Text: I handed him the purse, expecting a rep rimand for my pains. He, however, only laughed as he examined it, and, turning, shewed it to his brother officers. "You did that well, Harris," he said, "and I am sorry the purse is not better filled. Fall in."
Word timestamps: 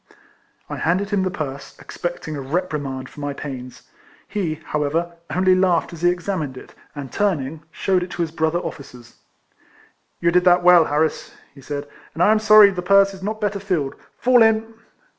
I 0.67 0.77
handed 0.77 1.11
him 1.11 1.21
the 1.21 1.29
purse, 1.29 1.77
expecting 1.77 2.35
a 2.35 2.41
rep 2.41 2.71
rimand 2.73 3.07
for 3.07 3.19
my 3.19 3.33
pains. 3.33 3.83
He, 4.27 4.55
however, 4.55 5.15
only 5.29 5.53
laughed 5.53 5.93
as 5.93 6.01
he 6.01 6.09
examined 6.09 6.57
it, 6.57 6.73
and, 6.95 7.11
turning, 7.13 7.61
shewed 7.69 8.01
it 8.01 8.09
to 8.13 8.23
his 8.23 8.31
brother 8.31 8.57
officers. 8.57 9.17
"You 10.19 10.31
did 10.31 10.43
that 10.43 10.63
well, 10.63 10.85
Harris," 10.85 11.35
he 11.53 11.61
said, 11.61 11.87
"and 12.15 12.23
I 12.23 12.31
am 12.31 12.39
sorry 12.39 12.71
the 12.71 12.81
purse 12.81 13.13
is 13.13 13.21
not 13.21 13.39
better 13.39 13.59
filled. 13.59 13.93
Fall 14.17 14.41
in." 14.41 14.73